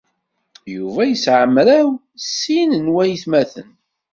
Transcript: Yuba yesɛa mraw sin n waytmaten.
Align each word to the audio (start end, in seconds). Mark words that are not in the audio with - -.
Yuba 0.75 1.01
yesɛa 1.05 1.45
mraw 1.53 1.89
sin 2.39 2.71
n 2.83 2.85
waytmaten. 2.93 3.69